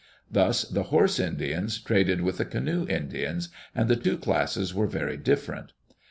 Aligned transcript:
Thus 0.31 0.63
the 0.63 0.85
horse 0.89 1.19
Indians 1.19 1.79
traded 1.79 2.21
with 2.21 2.37
the 2.39 2.45
canoe 2.45 2.87
Indians, 2.89 3.49
and 3.75 3.87
the 3.87 3.95
two 3.95 4.17
classes 4.17 4.73
were 4.73 4.87
very 4.87 5.15
different. 5.15 5.73